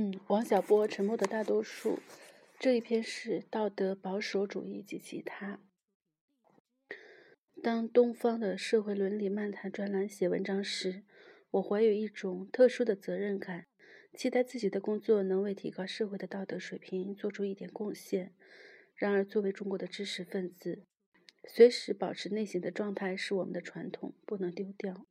[0.00, 1.96] 嗯，王小波《沉默的大多数》
[2.60, 5.58] 这一篇是道德保守主义及其他。
[7.60, 11.02] 当东方的社会伦理漫谈专栏写文章时，
[11.50, 13.66] 我怀有一种特殊的责任感，
[14.14, 18.32] 期待自己的工作能为提高社会的道德水平做出一点贡献。
[18.94, 20.84] 然而，作为中国的知识分子，
[21.48, 25.08] 随时保持内省的状态是我们的传统，不能丢掉。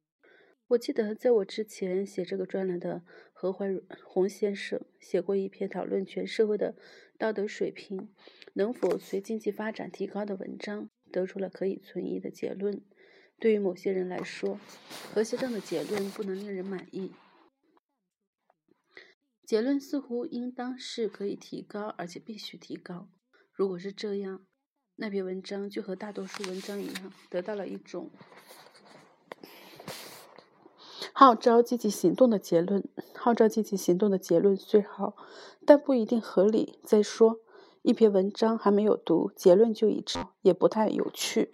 [0.70, 3.04] 我记得在我之前写这个专栏的
[3.40, 6.74] 何怀宏先生写过一篇讨论全社会的
[7.20, 8.10] 道德水平
[8.54, 12.82] 能否随经济发展提高的文章，得出了可以存疑的结论。
[13.38, 14.60] 对于某些人来说，
[15.14, 17.12] 何先生的结论不能令人满意。
[19.46, 23.08] 结论似乎应当是可以提高，而且必须提高。
[23.54, 24.48] 如果是这样，
[24.96, 28.10] 那篇文章就和大多数文章一样，得到了一种。
[31.20, 35.16] 号召积极行动的结论，号召积极行动的结论虽好，
[35.66, 36.78] 但不一定合理。
[36.84, 37.40] 再说，
[37.82, 41.50] 一篇文章还没有读，结论就已知，也不太有趣。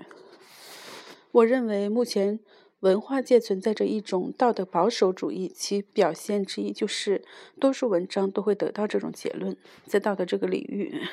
[1.31, 2.41] 我认为目前
[2.81, 7.23] 文化界存在着一种道德保守主义，其表现之一就是
[7.57, 9.55] 多数文章都会得到这种结论。
[9.85, 11.03] 在道德这个领域，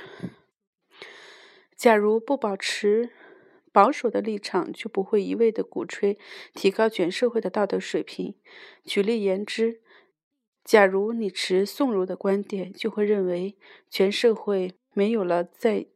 [1.76, 3.10] 假如不保持。
[3.72, 6.18] 保守的立场就不会一味地鼓吹
[6.54, 8.34] 提高全社会的道德水平。
[8.84, 9.80] 举例言之，
[10.64, 13.56] 假如你持宋儒的观点，就会认为
[13.88, 15.86] 全社会没有了在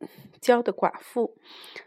[0.41, 1.37] 娇的寡妇，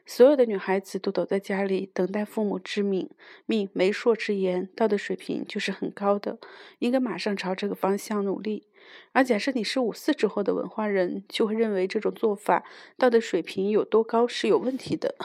[0.06, 3.10] 所有的女孩子都躲在家里等待父母之命、
[3.46, 6.40] 命媒妁之言，道德水平就是很高的，
[6.80, 8.68] 应该马上朝这个方向努力。
[9.12, 12.64] 而假设你是五四之后的文化人，就会认为这种做法
[12.98, 15.16] 道德水平有多高是有问题的。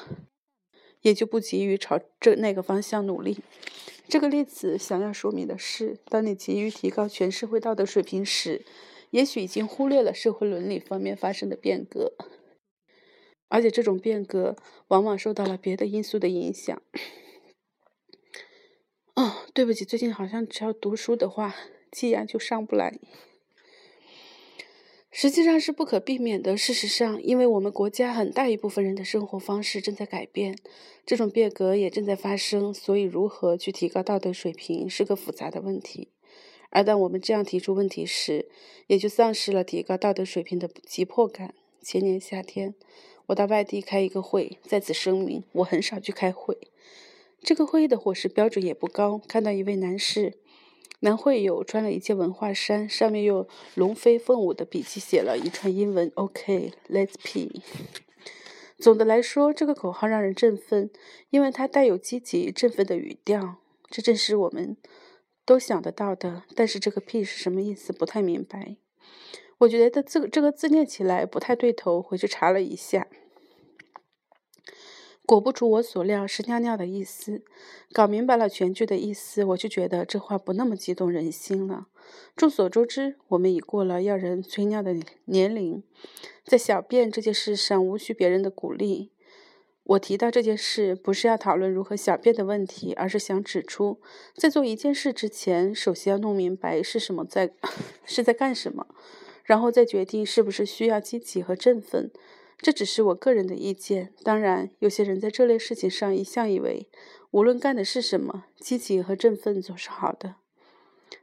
[1.02, 3.38] 也就不急于朝这那个方向努力。
[4.08, 8.64] 这个例子想要说明的是，当你急于提高全社会道德水平时，
[9.10, 12.12] 也许已经忽略了社会伦理方面发生的变革，
[13.48, 14.56] 而且这种变革
[14.88, 16.82] 往往受到了别的因素的影响。
[19.14, 21.54] 哦，对不起，最近好像只要读书的话，
[21.90, 22.98] 气压就上不来。
[25.14, 26.56] 实际上是不可避免的。
[26.56, 30.56] 事实上，因为我们国家很大一部分人的生活方式正在改变，
[31.04, 36.08] 这种变革也正在发生，所以如何去提高道德水平是个复杂的问题。
[36.70, 38.48] 而当我们这样提出问题时，
[38.86, 41.54] 也就丧失了提高道德水平的急迫感。
[41.82, 42.74] 前年夏天，
[43.26, 46.56] 我到外地开一个会，在此声明，我很少去开会。
[47.42, 49.20] 这个会议的伙食标准也不高。
[49.28, 50.38] 看到一位男士。
[51.00, 57.60] 男会友穿了一件文化衫，上面用龙飞凤舞的笔记写了一串英文：“OK，Let's pee。
[58.78, 60.90] ”总的来说，这个口号让人振奋，
[61.30, 63.56] 因为它带有积极振奋的语调。
[63.90, 64.76] 这正是我们
[65.44, 66.44] 都想得到的。
[66.54, 67.92] 但是这个 “P” 是什么意思？
[67.92, 68.76] 不太明白。
[69.58, 73.06] 我觉得这个这个字念起来不太对头，回去查了一下。
[75.24, 77.42] 果不出我所料，是尿尿的意思。
[77.92, 81.86] 搞明白了全句的意思，我就觉得这话不那么激动人心了。
[82.36, 84.96] 众所周知，我们已过了要人催尿的
[85.26, 85.82] 年龄，
[86.44, 89.12] 在小便这件事上无需别人的鼓励。
[89.84, 94.00] 我提到这件事，不是要讨论如何小便的问题，而是想指出，
[94.36, 97.52] 在做一件事之前，首先要弄明白是什么在
[98.04, 98.86] 是在干什么，
[99.44, 102.10] 然后再决定是不是需要积极和振奋。
[102.62, 104.14] 这只是我个人的意见。
[104.22, 106.88] 当然，有些人在这类事情上一向以为，
[107.32, 110.36] 无论干的是什么，积极和振奋总是好的。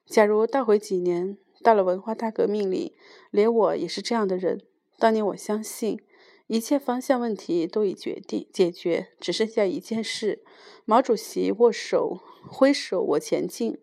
[0.05, 2.97] 假如倒回几年，到了文化大革命里，
[3.31, 4.61] 连我也是这样的人。
[4.97, 6.01] 当年我相信，
[6.47, 10.43] 一切方向问题都已决定解决，只剩下一件事：
[10.83, 12.19] 毛主席握手
[12.49, 13.77] 挥手，我前进。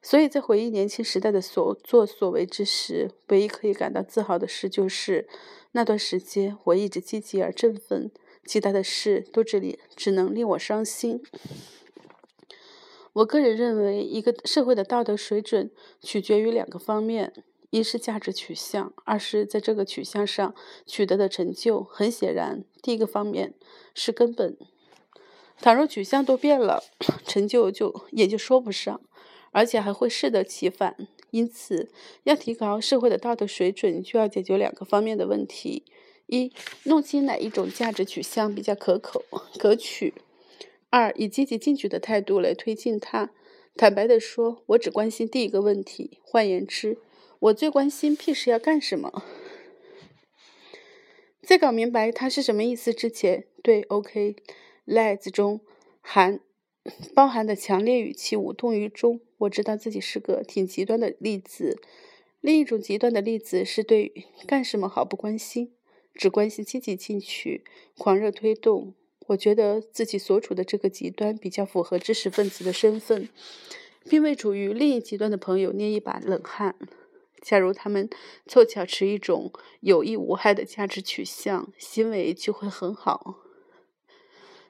[0.00, 5.28] 所以在回忆年轻时代的所作所为之时，唯一可以感到自豪的事就是。
[5.72, 8.10] 那段时间，我一直积极而振奋，
[8.46, 11.22] 其他的事都只令只能令我伤心。
[13.12, 15.70] 我个人认为，一个社会的道德水准
[16.00, 20.54] 取决于两个方面：一是价值取向，二是在这个取向上
[20.86, 21.82] 取得的成就。
[21.82, 23.52] 很显然，第一个方面
[23.94, 24.56] 是根本。
[25.60, 26.82] 倘若取向都变了，
[27.26, 29.00] 成就就也就说不上，
[29.52, 30.96] 而且还会适得其反。
[31.30, 31.90] 因此，
[32.24, 35.84] 要提高社会的道德水准，就要解决两个方面的问题：
[36.26, 36.50] 一、
[36.84, 39.22] 弄清哪一种价值取向比较可口、
[39.58, 40.14] 可取；
[40.88, 43.30] 二、以积极进取的态度来推进它。
[43.76, 46.18] 坦白地说，我只关心第一个问题。
[46.22, 46.98] 换言之，
[47.40, 49.22] 我最关心 P 是要干什么。
[51.42, 55.60] 在搞明白它是什么意思之前，对 OK，Let's 中
[56.00, 56.40] 含。
[57.14, 59.20] 包含的强烈语气无动于衷。
[59.38, 61.80] 我知道自己是个挺极端的例子，
[62.40, 65.72] 另一种极端的例子是对干什么毫不关心，
[66.14, 67.64] 只关心积极进取、
[67.96, 68.94] 狂热推动。
[69.28, 73.28] 我觉得自己所处的这个极端比较符合知识分子的身份，
[74.08, 76.74] 并为处于另一极端的朋友捏一把冷汗。
[77.40, 78.08] 假如他们
[78.46, 83.36] 凑巧持一种有益无害的价值取向，行为就会很好；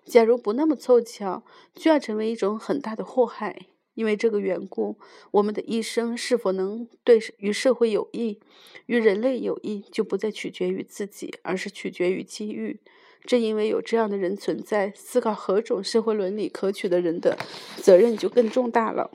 [0.09, 1.45] 假如不那么凑巧，
[1.75, 3.67] 就要成为一种很大的祸害。
[3.95, 4.97] 因为这个缘故，
[5.33, 8.39] 我们的一生是否能对与社会有益、
[8.87, 12.81] 与人类有益，就不再取决于自己，而是取决于机遇。
[13.25, 17.37] 正因为有这样的人存在，思考何种社会伦理可取的人的
[17.77, 19.11] 责任就更重大了。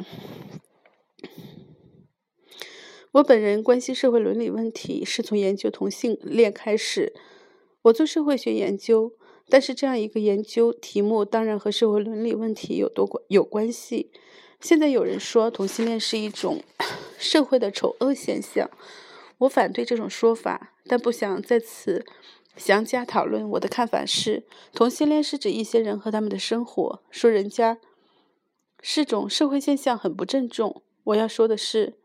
[3.14, 7.14] 我本人关心社会伦理问题，是从研究同性恋开始。
[7.84, 9.14] 我做社会学研究，
[9.50, 14.12] 但是这样一个研究题目当然和社会伦理问题有多关有关系。
[14.60, 16.64] 现在有人说同性恋是一种
[17.20, 18.70] 社会的丑恶现象，
[19.40, 22.06] 我反对这种说法，但不想在此
[22.56, 23.50] 详加讨论。
[23.52, 24.44] 我的看法是，
[24.74, 27.78] 同性恋是指一些人和他们的生活，说人家
[28.82, 30.82] 是种社会现象很不郑重。
[31.04, 31.96] 我要说的是，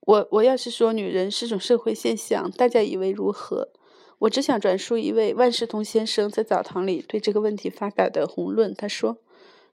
[0.00, 3.70] 我我要是说女人是种社会现象，大家以为如何？
[4.20, 8.74] 我只想转述一位万事通先生在澡堂里对这个问题发表的宏论。
[8.74, 9.18] 他说。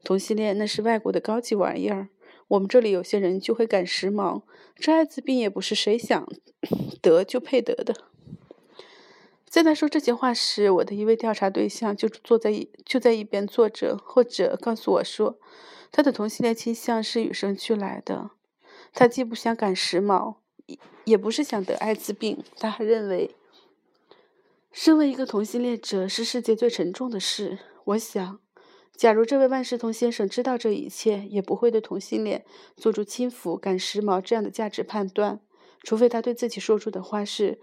[0.04, 2.10] 同性恋那是外国的高级玩意儿，
[2.50, 4.44] 我们这里有些人就会赶时髦。
[4.76, 6.30] 这艾滋病也不是谁想
[7.02, 7.94] 得就配得的。
[9.50, 15.40] 在他说这些话时，我的一位调查对象就坐在一就在一边坐着，或者告诉我说，
[15.92, 18.30] 他的同性恋倾向是与生俱来的。
[18.94, 20.36] 他既不想赶时髦，
[21.06, 22.44] 也不是想得艾滋病。
[22.58, 23.36] 他还认为，
[24.80, 27.58] 身为一个同性恋者是世界最沉重的事。
[27.84, 28.40] 我想。
[28.96, 32.46] 假如这位万事通先生知道这一切，也不会对同性恋
[32.76, 35.42] 做出轻浮、赶时髦这样的价值判断，
[35.82, 37.60] 除非他对自己说出的话是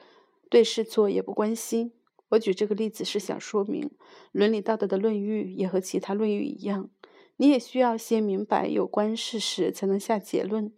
[0.51, 1.93] 对是错也不关心。
[2.31, 3.93] 我举这个例子是想说明，
[4.33, 6.91] 伦理道德的论域也和其他论域一样，
[7.37, 10.73] 你也需要先明白有关事实，才能下结论，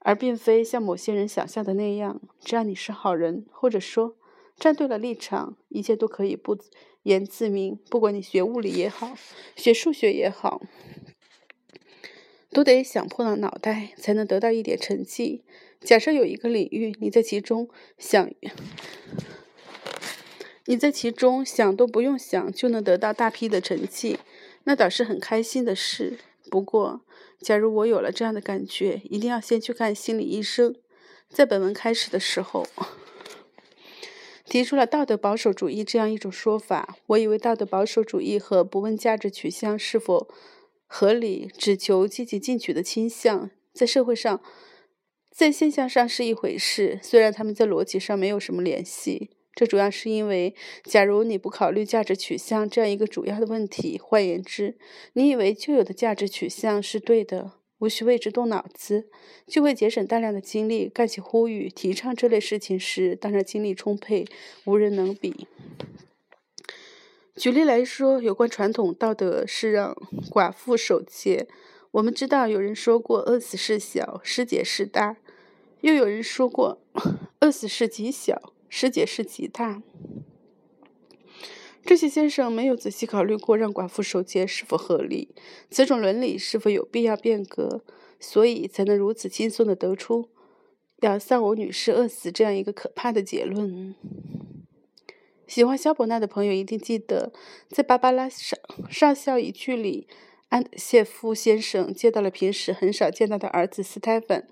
[0.00, 4.16] 而并非像某些人想象的那样，只要你是好人，或者说
[4.60, 6.56] 站对了立场，一切都可以不。
[7.04, 9.16] 言自明，不管你学物理也好，
[9.56, 10.60] 学数学也好，
[12.50, 15.42] 都得想破了脑袋才能得到一点成绩。
[15.80, 18.30] 假设有一个领域，你在其中想，
[20.66, 24.18] 你在其中想都不用想就能得到大批的成绩，
[24.64, 26.18] 那倒是很开心的事。
[26.50, 27.00] 不过，
[27.40, 30.76] 假如我有了这样的感觉，一定要先去看心理医生。
[31.30, 32.66] 在本文开始的时候。
[34.50, 36.96] 提出了道德保守主义这样一种说法。
[37.06, 40.26] 我以为道德保守主义和不问价值取向是否
[40.88, 44.42] 合理、只求积极进取的倾向，在社会上、
[45.30, 46.98] 在现象上是一回事。
[47.00, 54.76] 虽然他们在逻辑上没有什么联系，这主要是因为，假如你不考虑价值取向这样一个主要的问题，换言之，
[55.12, 57.59] 你以为旧有的价值取向是对的。
[57.80, 59.10] 无需为之动脑子，
[59.46, 64.24] 就会节省大量的精力干起呼吁、提倡这类事情时，当然精力充沛，
[64.64, 65.46] 无人能比。
[67.36, 69.96] 举例来说，有关传统道德是让
[70.30, 71.48] 寡妇守节。
[71.92, 75.16] 我们知道有人说过“饿死事小，失节事大”，
[75.80, 76.78] 又有人说过
[77.40, 79.82] “饿死事极小，失节事极大”。
[81.84, 85.34] 这些先生没有仔细考虑过让寡妇守节是否合理，
[85.70, 87.82] 此种伦理是否有必要变革，
[88.20, 90.28] 所以才能如此轻松地得出
[91.00, 93.94] 要丧偶女士饿死这样一个可怕的结论。
[95.46, 97.32] 喜欢萧伯纳的朋友一定记得，
[97.70, 98.56] 在《芭芭拉上
[98.88, 100.06] 上校一句》里，
[100.50, 104.46] 安谢夫先生接到了平时很少见到的儿子斯泰芬。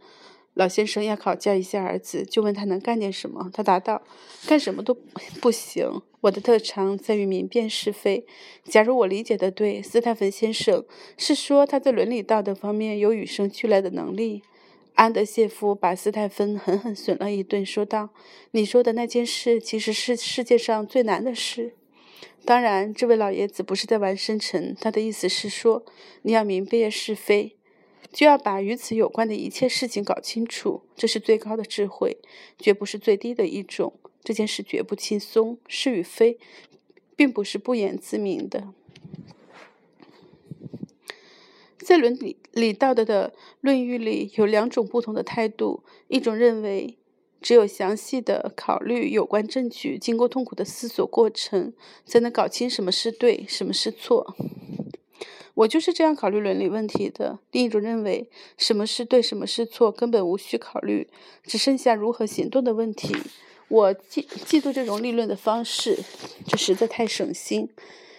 [0.55, 3.49] 老先生要考教一下儿子，就问他能干点什么。
[3.53, 4.03] 他答道
[4.49, 4.93] ：“干什么都
[5.41, 6.03] 不行。
[6.23, 8.27] 我的特长在于明辨是非。
[8.65, 10.85] 假如我理解的对，斯泰芬先生
[11.17, 14.43] 是说他在伦理道德方面有与生俱来的能力。”
[14.95, 18.11] 安德谢夫把斯泰芬狠狠损了一顿，说道
[18.51, 21.75] ：“你说的那件事其实是世界上最难的事。
[22.45, 25.85] 当然，这位老爷子不是在玩深沉，他的意思是说，
[26.23, 27.55] 你要明辨是非。”
[28.11, 32.17] 就要把与此有关的一切事情搞清楚，这是最高的智慧，
[32.59, 33.93] 绝不是最低的一种。
[34.23, 36.39] 这件事绝不轻松，是与非，
[37.17, 38.73] 并不是不言自明的。
[41.79, 43.33] 在伦理理道德的
[43.63, 46.99] 论域里，有两种不同的态度：一种认为，
[47.41, 51.73] 只有详细的考虑有关证据，经过痛苦的思索过程，
[52.05, 54.37] 才能搞清什么是对，什么是错。
[55.55, 57.39] 我就是这样考虑伦理问题的。
[57.51, 61.09] 另一种认为什么是对，什么是错，根本无需考虑，
[61.45, 63.17] 只剩下如何行动的问题。
[63.69, 65.99] 我嫉嫉妒这种立论的方式，
[66.47, 67.69] 这实在太省心。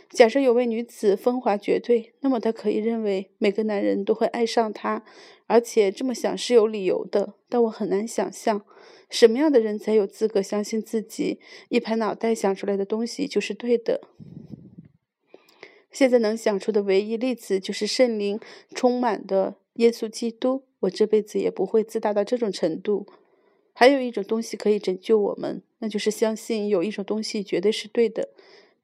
[0.10, 5.04] 假设有位女子风华绝对，那么她可以认为每个男人都会爱上她，
[5.48, 7.36] 而且这么想是有理由的。
[7.48, 8.64] 但我很难想象，
[9.10, 11.40] 什么样的人才有资格相信自己
[11.70, 14.02] 一拍脑袋想出来的东西就是对的。
[15.92, 18.40] 现在能想出的唯一例子就是圣灵
[18.76, 20.64] 充满的耶稣基督。
[20.82, 23.06] 我这辈子也不会自大到这种程度。
[23.80, 28.28] 还有一种东西可以拯救我们，那就是相信有一种东西绝对是对的。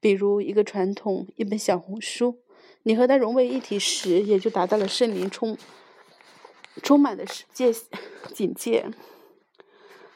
[0.00, 2.38] 比如一个传统，一本小红书，
[2.84, 5.58] 你和它融为一体时，也就达到了圣灵充
[6.82, 7.70] 充满的世界
[8.32, 8.86] 境界。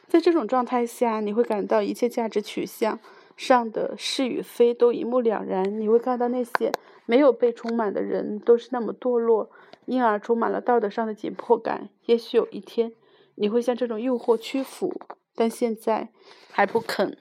[0.07, 2.99] 在这种状态下，你会感到一切价值取向
[3.37, 5.79] 上的是与非都一目了然。
[5.79, 6.71] 你会看到那些
[7.05, 9.51] 没有被充满的人都是那么堕落，
[9.85, 11.89] 因而充满了道德上的紧迫感。
[12.07, 12.93] 也许有一天，
[13.35, 14.93] 你会向这种诱惑屈服，
[15.35, 16.09] 但现在
[16.51, 17.17] 还不肯。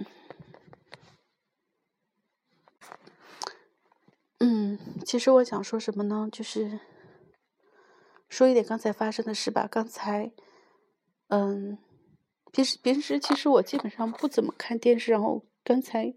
[4.38, 6.29] 嗯，其实我想说什么呢？
[6.33, 6.81] 就是
[8.29, 9.69] 说一点刚才发生的事吧。
[9.71, 10.33] 刚才，
[11.29, 11.79] 嗯，
[12.50, 16.14] 平时平时其实我基本上不怎么看电视，然后刚才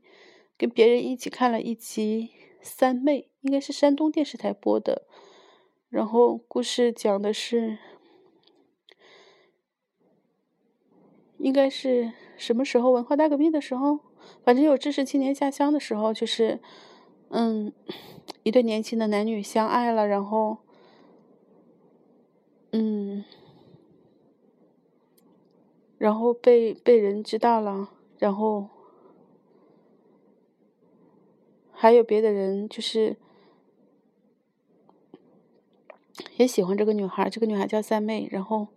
[0.58, 2.32] 跟别人一起看了一集
[2.66, 5.06] 《三妹》，应该是山东电视台播的。
[5.90, 7.78] 然后故事讲的是，
[11.44, 12.90] 应该是什么时候？
[12.92, 14.00] 文化大革命的时候，
[14.44, 16.60] 反正有知识青年下乡的时候，就是。
[17.36, 17.74] 嗯，
[18.44, 20.60] 一对年轻的男女相爱了，然后，
[22.72, 23.26] 嗯，
[25.98, 28.70] 然后被被人知道了，然后
[31.72, 33.18] 还有别的人就是
[36.38, 38.68] 也喜欢这个女孩，这个女孩叫三妹，然后，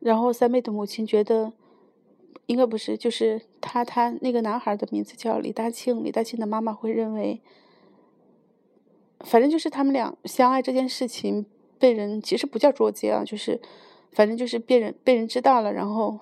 [0.00, 1.52] 然后三妹的母亲觉得。
[2.46, 6.04] 应该不是，就是他，他那个男孩的名字叫李大庆。
[6.04, 7.42] 李大庆的妈妈会认为，
[9.18, 11.44] 反正就是他们俩相爱这件事情
[11.80, 13.60] 被人其实不叫捉奸啊，就是
[14.12, 16.20] 反正就是被人被人知道了，然后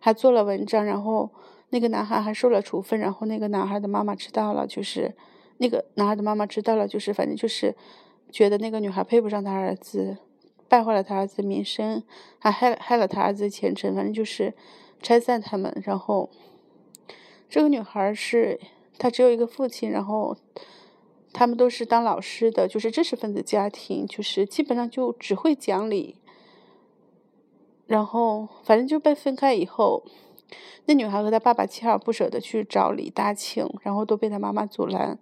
[0.00, 1.30] 还做了文章，然后
[1.70, 5.14] 那个男孩还受了处分，然后那个男孩的妈妈知道了，就是
[5.56, 7.74] 那个男孩的妈妈知道了，就是反正就是
[8.30, 10.18] 觉得那个女孩配不上他儿子，
[10.68, 12.02] 败坏了他儿子的名声，
[12.38, 14.54] 还害害了他儿子的前程，反正就是。
[15.02, 16.30] 拆散他们，然后
[17.50, 18.58] 这个女孩是
[18.98, 20.34] 她只有一个父亲，然后
[21.34, 26.16] 他们都是当老师的，就是知识分子家庭，就是基本上就只会讲理。
[27.86, 30.02] 然后反正就被分开以后，
[30.86, 35.18] 那女孩和她爸爸锲而不舍的去找李大庆，然后都被她妈妈阻拦。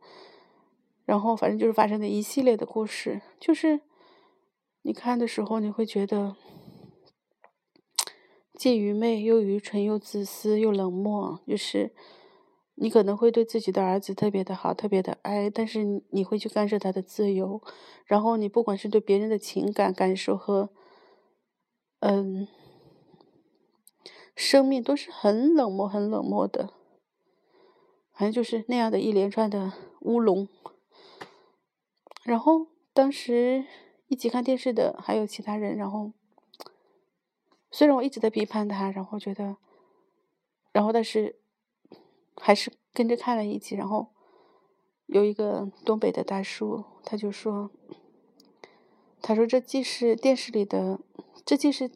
[1.05, 3.81] 然后反正就是发生的一系列的故事，就是
[4.85, 6.37] 你看的时候你会觉得。
[8.57, 11.93] 既愚昧又愚蠢又自私又冷漠，就是
[12.77, 17.61] 你可能会对自己的儿子特别的好，特别的爱，但是你会去干涉他的自由，
[18.07, 20.71] 然后你不管是对别人的情感感受和，
[21.99, 22.47] 嗯，
[24.37, 26.73] 生命都是很冷漠、很冷漠的，
[28.13, 29.73] 反正就是那样的一连串的
[30.03, 30.49] 乌龙。
[32.23, 33.67] 然后当时
[34.09, 36.13] 一起看电视的还有其他人，然后。
[37.77, 39.57] 虽然我一直在批判他，然后觉得，
[40.71, 41.41] 然后但是
[42.37, 43.75] 还是跟着看了一集。
[43.75, 44.13] 然后
[45.07, 47.73] 有一个东北的大叔，他就说
[49.21, 51.01] ：“他说这既是电视里的，
[51.45, 51.91] 这既是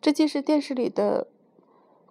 [0.00, 1.28] 这既是电视里的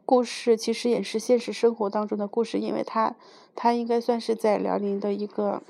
[0.05, 2.57] 故事，其实也是现实生活当中的故事。
[2.57, 3.17] 因为他
[3.53, 5.61] 他应该算是在辽宁的一个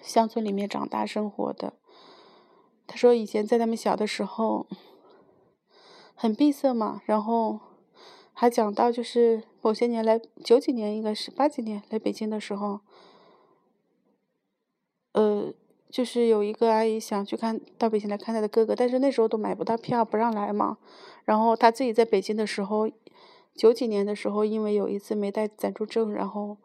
[0.00, 1.72] 乡村里面长大生活的。
[2.86, 4.66] 他说以前在他们小的时候。”
[6.16, 7.58] 很闭塞嘛，然后
[8.32, 12.80] 还讲到就是某些年来九几年应该是八几年来北京的时候，
[15.12, 15.52] 呃，
[15.90, 20.78] 就是有一个阿姨想去看到北京来看她的哥哥，但是那时候都买不到票，不让来嘛。
[21.24, 22.88] 然后他自己在北京的时候，
[23.52, 26.56] 九几年的时候，因为有一次没带暂住证，然后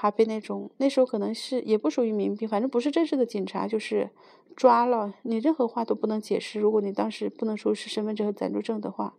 [0.00, 4.10] 还被那种那时候可能是也不属于民兵，反正不是正式的警察，就是。
[4.56, 6.60] 抓了你，任何话都不能解释。
[6.60, 9.14] 如果你当时不能出示身份证和暂住证的话，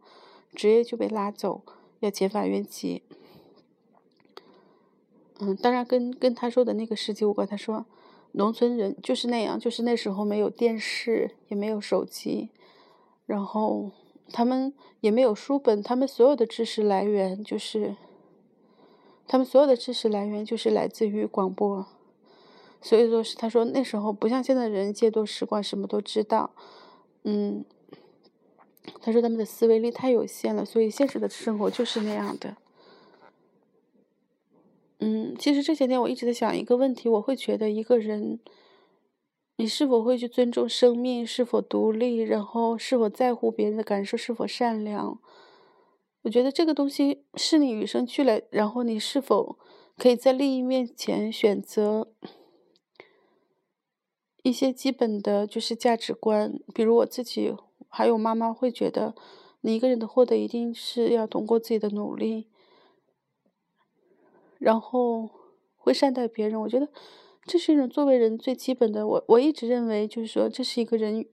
[0.53, 1.63] 直接就被拉走，
[2.01, 3.01] 要遣返原籍。
[5.39, 7.47] 嗯，当然跟跟他说的那个事迹无关。
[7.47, 7.85] 他说，
[8.33, 12.49] 农村人就是那样，就是那时候没有电视，也没有手机，
[13.25, 13.89] 然后
[14.31, 17.95] 他们也没有书本，他们所有的知识来源就是，
[19.31, 21.85] 他们所有的知识来源就是来自于广播。
[22.81, 26.51] 所以说是他说那时候不像现在人见多识广，什么都知道。
[27.23, 27.63] 嗯，
[28.99, 32.57] 他说他们的思维力太有限了，所以现实的生活就是那样的。
[34.99, 38.37] 嗯，其实这些天我一直在想一个问题，我会觉得一个人，
[39.55, 45.17] 你是否会去尊重生命，是否独立，然后是否在乎别人的感受，是否善良？
[46.23, 49.57] 我觉得这个东西是你与生俱来，然后你是否
[49.97, 52.13] 可以在利益面前选择
[54.43, 56.59] 一些基本的就是价值观？
[56.75, 57.55] 比如我自己
[57.89, 59.15] 还有妈妈会觉得，
[59.61, 62.49] 你一个人的获得一定是要通过自己的努力，
[64.59, 65.29] 然后
[65.75, 66.61] 会善待别人。
[66.61, 66.87] 我觉得
[67.45, 69.07] 这是一种作为人最基本的。
[69.07, 71.25] 我我一直认为，就是说这是一个人。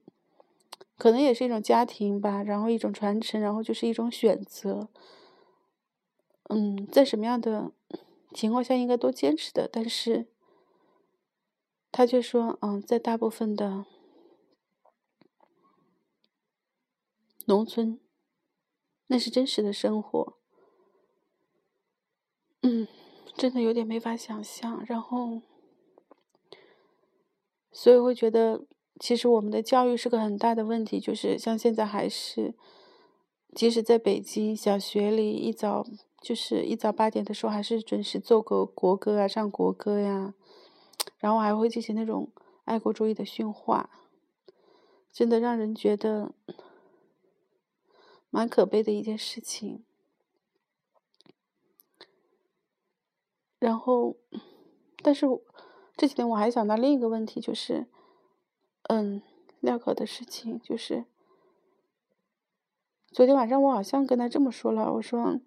[0.99, 4.89] 可能也是一种家庭吧，然后一种传承，然后就是一种选择。
[6.49, 7.71] 嗯，在什么样的
[8.33, 10.27] 情况下应该都坚持的，但是
[11.89, 13.85] 他却说，嗯，在大部分的
[17.45, 17.99] 农村，
[19.07, 20.37] 那是真实的生活。
[22.61, 22.87] 嗯，
[23.37, 25.41] 真的有点没法想象，然后，
[27.71, 28.65] 所以会觉得。
[28.99, 32.53] 其实我们的教育是个很大的问题，就是像现在还是，
[33.55, 35.85] 即使在北京小学里一早
[36.21, 40.33] 就是一早八点的时候，还是准时奏个国歌啊，唱国歌呀，
[41.17, 42.29] 然后还会进行那种
[42.65, 43.89] 爱国主义的训话，
[45.13, 46.33] 真的让人觉得
[48.29, 49.85] 蛮可悲的一件事情。
[53.59, 54.17] 然后，
[55.01, 55.25] 但是
[55.95, 57.87] 这几天我还想到另一个问题，就是。
[58.91, 59.21] 嗯，
[59.59, 61.05] 廖可的事情就是，
[63.11, 65.39] 昨天晚上我好像跟他这么说了，我说，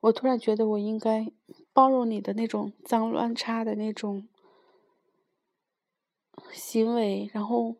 [0.00, 1.32] 我突然觉得我应该
[1.72, 4.28] 包容你的那种脏乱差的那种
[6.52, 7.76] 行为，然后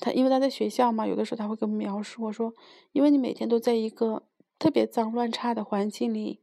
[0.00, 2.52] 他因为他在学校嘛，有的时候他会跟我描述，我说，
[2.90, 4.24] 因为你每天都在一个
[4.58, 6.40] 特别脏乱差的环境里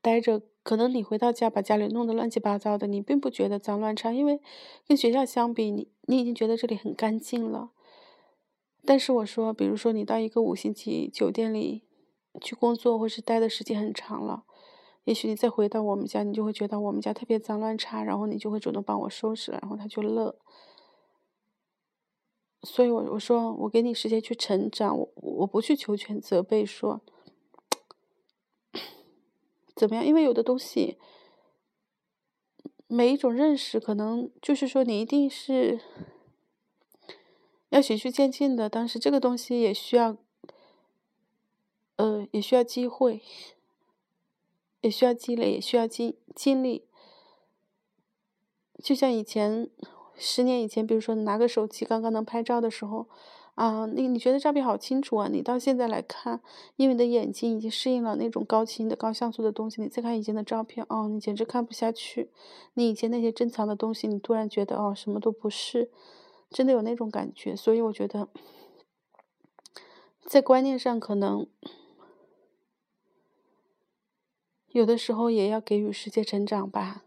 [0.00, 0.42] 待着。
[0.62, 4.40] 可能你回到家把家里弄得乱七八糟的，你并不觉得脏乱差，因为
[4.86, 7.70] 跟学校相比，你你已经觉得这里很干净了。
[8.84, 11.82] 但是我说，比如说你到一个五星级酒店里
[12.40, 14.44] 去工作，或是待的时间很长了，
[15.04, 20.36] 也许你再回到我们家，你就会觉得我们家特别脏乱差，然后你就会主动帮我收拾，然后他就乐。
[22.62, 27.00] 所以，我我说我给你时间去成长，我我不去求全责备说。
[29.74, 30.04] 怎么样？
[30.04, 30.98] 因为有的东西，
[32.86, 35.80] 每一种认识，可能就是说你一定是
[37.70, 38.68] 要循序渐进的。
[38.68, 40.16] 但是这个东西也需要，
[41.96, 43.22] 呃，也需要机会，
[44.80, 46.84] 也需要积累，也需要经经历。
[48.82, 49.68] 就像以前，
[50.16, 53.08] 十年以前，比如说拿个手机刚刚能拍照的时候。
[53.54, 55.28] 啊，你你觉得照片好清楚啊？
[55.30, 56.40] 你到现在来看，
[56.76, 62.30] 因为你的眼睛已经适应了那种高清的高像素的东西，你再看以前的照片，哦，你简直看不下去。
[62.74, 65.90] 你以前那些珍藏的东西，你突然觉得哦，什么都不是，
[66.50, 67.54] 真的有那种感觉。
[67.54, 68.28] 所以我觉得，
[70.24, 71.46] 在观念上可能
[74.68, 77.04] 有的时候也要给予世界成长吧。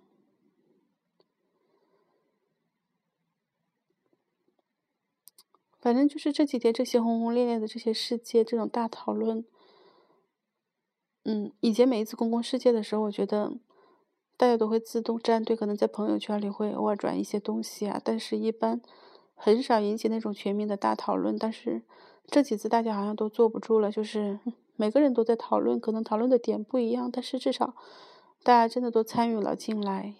[5.85, 9.45] 反正就是这几天这些轰轰烈烈的这些事件，这种大讨论，
[11.25, 13.59] 嗯，以前每一次公共事件的时候，我觉得
[14.35, 18.81] 大家都会自动站队，可能在朋友圈里会偶尔转一些东西啊，但是一般
[19.35, 21.37] 很少引起那种全民的大讨论。
[21.37, 21.83] 但是
[22.25, 24.39] 这几次大家好像都坐不住了，就是
[24.75, 27.75] 每个人都在讨论，可能讨论的点不一样，但是至少
[28.41, 30.15] 大家真的都参与了进来，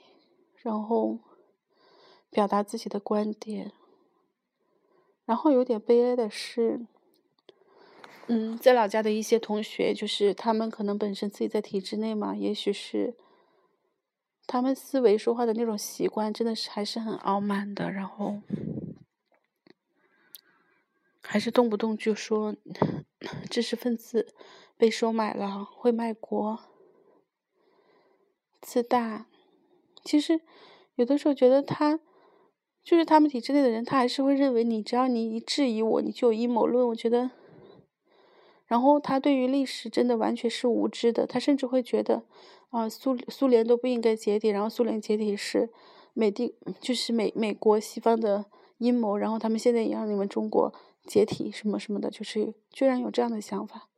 [0.58, 1.18] 然后
[2.30, 3.72] 表达自己的观点。
[5.26, 6.86] 然后有点悲哀的是，
[8.28, 13.16] 嗯，在老家的一些同学，就是他们可能本身自己在体制内嘛，也许是
[14.46, 18.44] 他们思维说话的那种习惯，真的是还是很傲慢的，然后
[21.24, 22.56] 还是动不动就说
[23.50, 24.32] 知识分子
[24.78, 26.60] 被收买了，会卖国，
[28.62, 29.26] 自大。
[30.04, 30.42] 其实
[30.94, 32.00] 有的时候觉得他。
[32.86, 36.88] 就是他们体制内的人，他还是会认为你只要你一质疑我，你就有阴谋论。
[36.90, 37.32] 我觉得，
[38.68, 41.26] 然后他对于历史真的完全是无知的。
[41.26, 42.24] 他甚至会觉得，
[42.70, 45.72] 啊，苏苏联都不应该解体，然后苏联解体是
[46.14, 48.46] 美帝，就是美美国西方的
[48.78, 49.18] 阴谋。
[49.18, 50.72] 然后他们现在也让你们中国
[51.08, 53.90] 解体什么什么的，就是居然有这样的想法。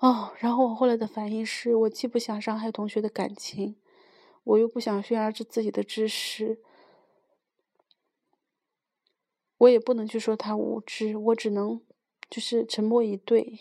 [0.00, 3.76] 哦，然后我后来的反应是我既不想伤害同学的感情。
[4.42, 6.58] 我又不想炫耀着自己的知识，
[9.62, 11.80] 我也不能去说他无知，我只能
[12.28, 13.60] 就是沉默以对。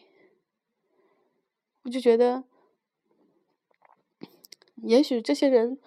[1.83, 2.43] 我就觉得，
[4.77, 5.79] 也许这些人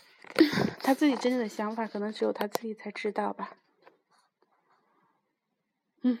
[0.80, 3.56] 他自己真正的想法，可能只有他自己才知道吧。
[6.02, 6.18] 嗯，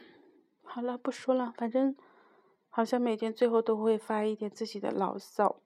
[0.62, 1.94] 好了，不说了，反正
[2.70, 5.60] 好像每天最后都会发一点自己的牢骚。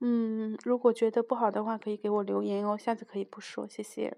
[0.00, 2.76] 嗯，如果觉得不好的话，可以给我留言哦。
[2.76, 4.16] 下次可以不说，谢谢。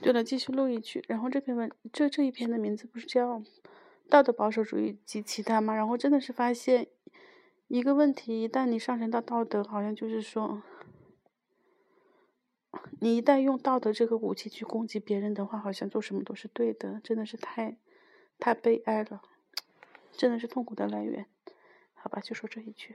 [0.00, 1.04] 对了，继续录一句。
[1.08, 3.40] 然后这篇文，这这一篇的名字不是叫
[4.08, 5.74] 《道德保守主义及其他》吗？
[5.74, 6.86] 然后真的是发现
[7.66, 10.62] 一个问题：一旦你上升到道德，好像就是说，
[13.00, 17.00] 你一旦用道德这个武器去攻击别人的话，好像做什么都是对的。
[17.02, 17.76] 真的是太
[18.38, 19.20] 太悲哀了，
[20.12, 21.26] 真的是痛苦的来源。
[21.94, 22.94] 好吧，就说这一句。